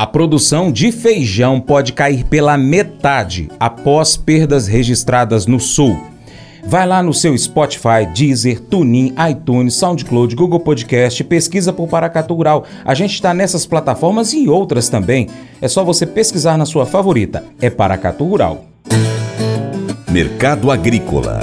[0.00, 5.94] A produção de feijão pode cair pela metade após perdas registradas no sul.
[6.64, 12.64] Vai lá no seu Spotify, Deezer, TuneIn, iTunes, SoundCloud, Google Podcast, pesquisa por Paracatu Rural.
[12.82, 15.28] A gente está nessas plataformas e outras também.
[15.60, 17.44] É só você pesquisar na sua favorita.
[17.60, 18.64] É Paracatu Rural.
[20.10, 21.40] Mercado Agrícola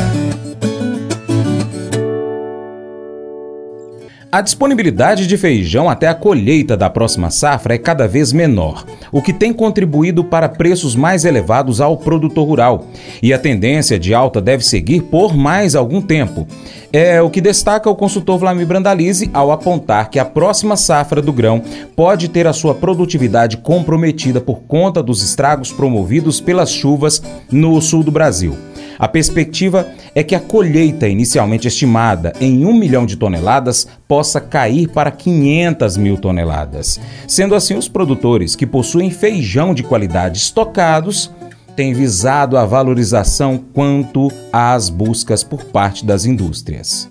[4.38, 9.19] A disponibilidade de feijão até a colheita da próxima safra é cada vez menor, o
[9.19, 12.86] que tem contribuído para preços mais elevados ao produtor rural.
[13.19, 16.46] E a tendência de alta deve seguir por mais algum tempo.
[16.93, 21.33] É o que destaca o consultor Vlamir Brandalize ao apontar que a próxima safra do
[21.33, 21.63] grão
[21.96, 28.04] pode ter a sua produtividade comprometida por conta dos estragos promovidos pelas chuvas no sul
[28.04, 28.55] do Brasil.
[29.00, 34.89] A perspectiva é que a colheita inicialmente estimada em 1 milhão de toneladas possa cair
[34.89, 37.00] para 500 mil toneladas.
[37.28, 41.31] Sendo assim, os produtores que possuem feijão de qualidade estocados
[41.75, 47.08] têm visado a valorização quanto às buscas por parte das indústrias.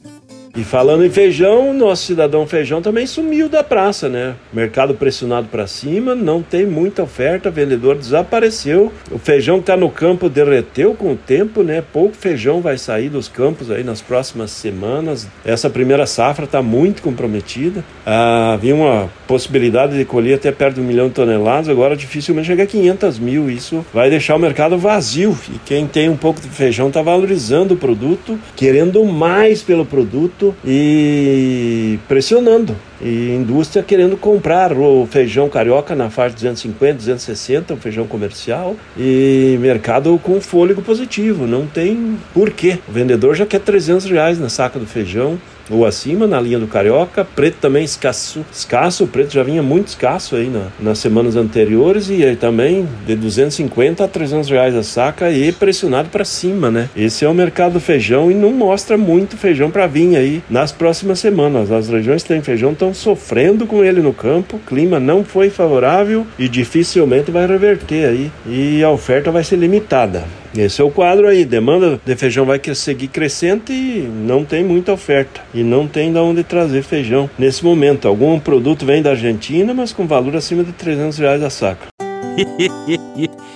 [0.56, 4.36] E falando em feijão, nosso cidadão feijão também sumiu da praça, né?
[4.50, 8.90] Mercado pressionado para cima, não tem muita oferta, vendedor desapareceu.
[9.10, 11.82] O feijão que está no campo derreteu com o tempo, né?
[11.92, 15.28] Pouco feijão vai sair dos campos aí nas próximas semanas.
[15.44, 17.84] Essa primeira safra está muito comprometida.
[18.06, 22.46] Ah, havia uma possibilidade de colher até perto de um milhão de toneladas, agora dificilmente
[22.46, 23.50] chega a 500 mil.
[23.50, 25.36] Isso vai deixar o mercado vazio.
[25.48, 30.54] E quem tem um pouco de feijão está valorizando o produto, querendo mais pelo produto
[30.64, 38.06] e pressionando e indústria querendo comprar o feijão carioca na faixa 250, 260, o feijão
[38.06, 42.78] comercial, e mercado com fôlego positivo, não tem porquê.
[42.88, 45.38] O vendedor já quer 300 reais na saca do feijão,
[45.70, 49.88] ou acima na linha do carioca, preto também escasso, escasso, o preto já vinha muito
[49.88, 54.82] escasso aí na, nas semanas anteriores e aí também de 250 a 300 reais a
[54.82, 56.88] saca e pressionado para cima, né?
[56.96, 60.72] Esse é o mercado do feijão e não mostra muito feijão para vir aí nas
[60.72, 61.70] próximas semanas.
[61.70, 65.50] As regiões que têm feijão estão sofrendo com ele no campo, o clima não foi
[65.50, 68.30] favorável e dificilmente vai reverter aí.
[68.46, 70.24] E a oferta vai ser limitada.
[70.56, 71.44] Esse é o quadro aí.
[71.44, 75.42] Demanda de feijão vai seguir crescente e não tem muita oferta.
[75.52, 78.08] E não tem de onde trazer feijão nesse momento.
[78.08, 81.86] Algum produto vem da Argentina, mas com valor acima de 300 reais a saca.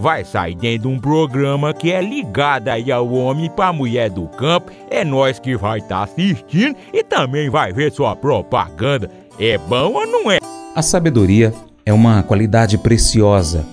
[0.00, 4.26] vai sair dentro de um programa que é ligado aí ao homem para mulher do
[4.26, 4.72] campo.
[4.90, 9.10] É nós que vai estar tá assistindo e também vai ver sua propaganda.
[9.38, 10.38] É bom ou não é?
[10.74, 11.52] A sabedoria
[11.84, 13.64] é uma qualidade preciosa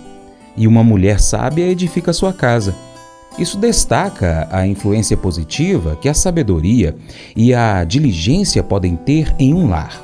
[0.55, 2.75] e uma mulher sábia edifica sua casa.
[3.39, 6.95] Isso destaca a influência positiva que a sabedoria
[7.35, 10.01] e a diligência podem ter em um lar.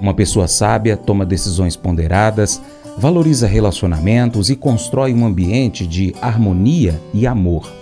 [0.00, 2.60] Uma pessoa sábia toma decisões ponderadas,
[2.98, 7.72] valoriza relacionamentos e constrói um ambiente de harmonia e amor.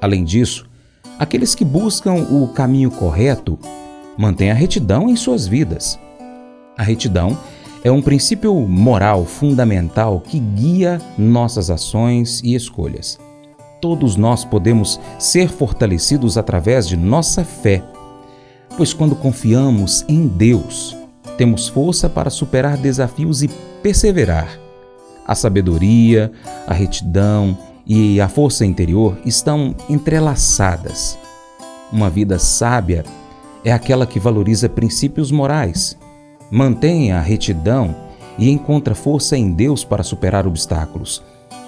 [0.00, 0.68] Além disso,
[1.18, 3.58] aqueles que buscam o caminho correto
[4.18, 5.98] mantêm a retidão em suas vidas.
[6.76, 7.38] A retidão
[7.82, 13.18] é um princípio moral fundamental que guia nossas ações e escolhas.
[13.80, 17.82] Todos nós podemos ser fortalecidos através de nossa fé,
[18.76, 20.94] pois quando confiamos em Deus,
[21.38, 23.48] temos força para superar desafios e
[23.82, 24.58] perseverar.
[25.26, 26.32] A sabedoria,
[26.66, 31.18] a retidão e a força interior estão entrelaçadas.
[31.92, 33.04] Uma vida sábia
[33.64, 35.96] é aquela que valoriza princípios morais,
[36.50, 37.94] mantém a retidão
[38.38, 41.22] e encontra força em Deus para superar obstáculos.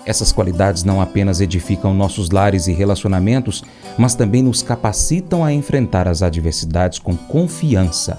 [0.05, 3.63] Essas qualidades não apenas edificam nossos lares e relacionamentos,
[3.97, 8.19] mas também nos capacitam a enfrentar as adversidades com confiança.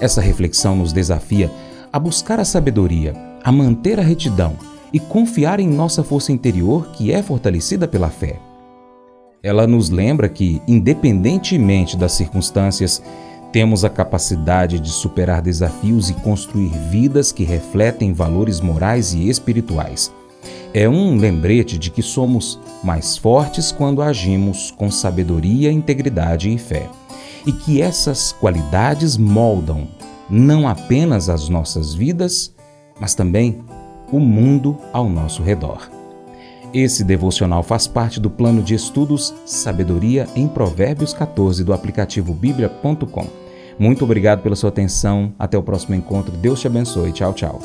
[0.00, 1.50] Essa reflexão nos desafia
[1.92, 4.54] a buscar a sabedoria, a manter a retidão
[4.92, 8.38] e confiar em nossa força interior que é fortalecida pela fé.
[9.42, 13.02] Ela nos lembra que, independentemente das circunstâncias,
[13.52, 20.12] temos a capacidade de superar desafios e construir vidas que refletem valores morais e espirituais.
[20.72, 26.88] É um lembrete de que somos mais fortes quando agimos com sabedoria, integridade e fé
[27.46, 29.88] e que essas qualidades moldam
[30.30, 32.54] não apenas as nossas vidas,
[33.00, 33.62] mas também
[34.12, 35.90] o mundo ao nosso redor.
[36.72, 43.26] Esse devocional faz parte do plano de estudos Sabedoria em Provérbios 14 do aplicativo bíblia.com.
[43.76, 45.32] Muito obrigado pela sua atenção.
[45.38, 46.36] Até o próximo encontro.
[46.36, 47.12] Deus te abençoe.
[47.12, 47.60] Tchau, tchau.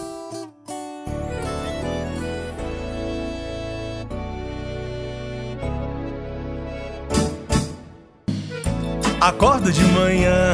[9.20, 10.54] Acordo de manhã